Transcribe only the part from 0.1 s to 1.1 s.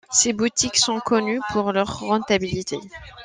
boutiques sont